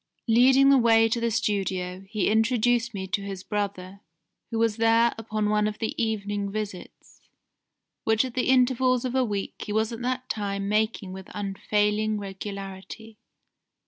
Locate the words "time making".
10.27-11.13